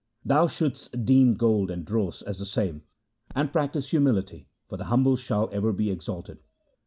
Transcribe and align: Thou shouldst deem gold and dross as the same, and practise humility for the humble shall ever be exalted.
Thou 0.25 0.47
shouldst 0.47 1.05
deem 1.05 1.35
gold 1.35 1.69
and 1.69 1.85
dross 1.85 2.23
as 2.23 2.39
the 2.39 2.45
same, 2.47 2.81
and 3.35 3.53
practise 3.53 3.91
humility 3.91 4.47
for 4.67 4.75
the 4.75 4.85
humble 4.85 5.15
shall 5.15 5.47
ever 5.53 5.71
be 5.71 5.91
exalted. 5.91 6.39